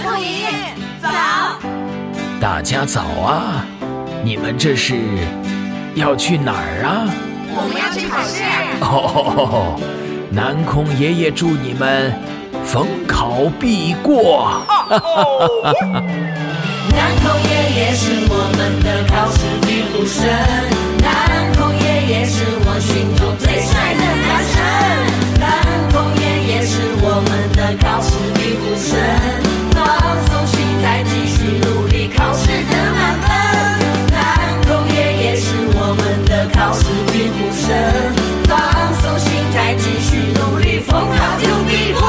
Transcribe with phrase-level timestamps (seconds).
[0.00, 0.46] 南宫爷爷
[1.02, 1.10] 早，
[2.40, 3.66] 大家早啊！
[4.24, 4.94] 你们这是
[5.94, 7.04] 要去哪儿啊？
[7.50, 8.42] 我们要去考试。
[8.80, 9.78] 哦，
[10.32, 12.14] 南空爷爷祝你们
[12.64, 14.62] 逢考必过。
[14.88, 15.00] 南
[17.20, 20.24] 空爷爷是我们的考试庇护神，
[21.02, 22.49] 南空爷爷是
[36.48, 38.58] 考试庇护神，放
[38.94, 42.00] 松心态，继续努力，逢考就必过。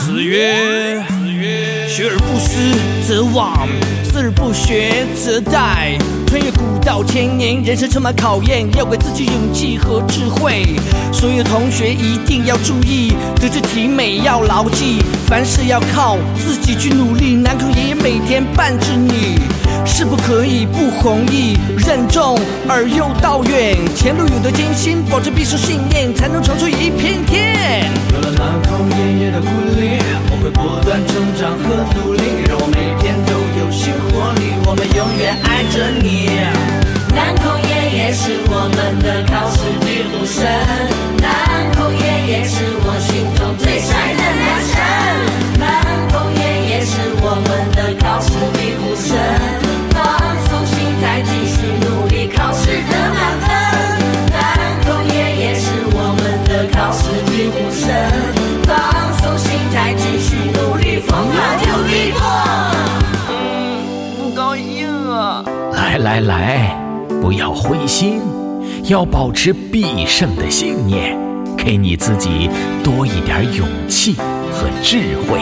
[0.00, 2.60] 子曰：“子曰学而不思
[3.06, 3.68] 则罔，
[4.04, 5.98] 思而不学则殆。
[6.26, 10.64] 穿越古道千年，人生充满考验，要给自己勇气和智慧。
[11.12, 17.34] 所有同学一定要注意，德智体美要牢记，凡事要靠自己去努力。
[17.34, 19.38] 南孔爷爷每天伴着你，
[19.84, 22.38] 是不可以不弘毅，任重
[22.68, 23.76] 而又道远。
[23.94, 27.90] 前路有多艰辛，保持必胜信念，才能闯出一片天。
[28.12, 29.46] 有了南孔爷爷的鼓
[29.78, 29.98] 励，
[30.30, 34.54] 我会不断成长和努力，让我每天都有新活力。
[34.66, 36.30] 我们永远爱着你。
[37.14, 40.40] 南孔爷爷是我们的考试庇护神，
[65.92, 66.74] 来来来，
[67.20, 68.18] 不要灰心，
[68.84, 71.14] 要保持必胜的信念，
[71.54, 72.48] 给你自己
[72.82, 74.16] 多一点勇气
[74.50, 75.40] 和智慧。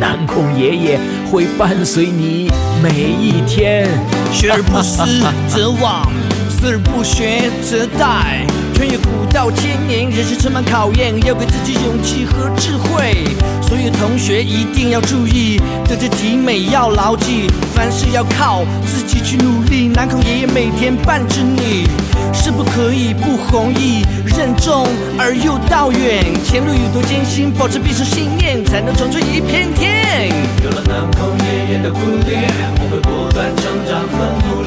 [0.00, 2.50] 南宫爷爷会伴随你
[2.82, 3.88] 每一天。
[4.32, 5.04] 学而不思
[5.46, 6.08] 则罔，
[6.50, 8.44] 思而不学则殆。
[8.74, 13.24] 穿越古道千年，人生充满考验，要给自己勇气和智慧。
[13.62, 19.88] 所有同学一定要注意，德智体美要牢记，凡事要靠自己去努力。
[19.88, 21.88] 南孔爷爷每天伴着你，
[22.32, 24.86] 是不可以不弘毅，任重
[25.18, 26.24] 而又道远。
[26.44, 30.30] 前路有多艰辛，保持必胜信念，才能闯出一片天。
[30.62, 32.46] 有了南孔爷爷的鼓励，
[32.78, 34.14] 我会不断成长和
[34.46, 34.65] 努力，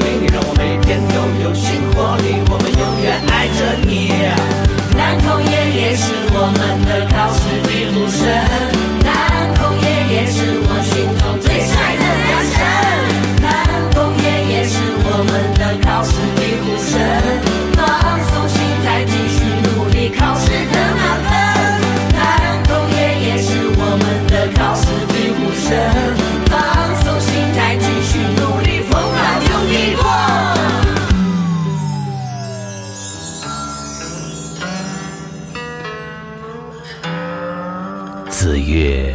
[38.40, 39.14] 子曰：“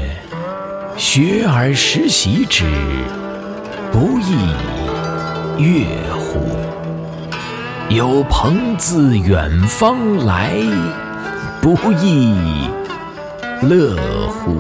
[0.98, 2.64] 学而时习之，
[3.92, 4.36] 不亦
[5.58, 6.46] 说乎？
[7.90, 10.54] 有朋自远方来，
[11.60, 12.36] 不亦
[13.64, 13.98] 乐
[14.30, 14.58] 乎？”